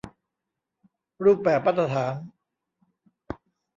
[1.23, 2.13] รูปแบบมาตรฐาน